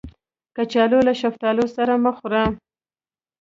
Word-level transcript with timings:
کچالو 0.55 0.99
له 1.07 1.13
شفتالو 1.21 1.65
سره 1.75 1.93
مه 2.03 2.11
خوړه 2.17 2.43